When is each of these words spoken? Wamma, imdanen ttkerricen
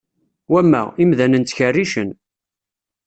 Wamma, 0.51 0.81
imdanen 1.03 1.43
ttkerricen 1.43 2.09